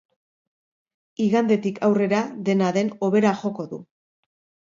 Igandetik 1.25 1.77
aurrera, 1.89 2.23
dena 2.49 2.71
den, 2.79 2.91
hobera 3.07 3.35
joko 3.45 3.67
du. 3.75 3.83